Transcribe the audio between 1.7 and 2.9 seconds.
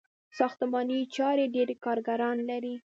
کارګران لري.